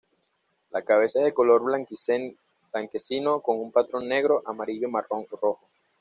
[0.71, 5.69] La cabeza es de color blanquecino con un patrón negro, amarillo, marrón o rojo.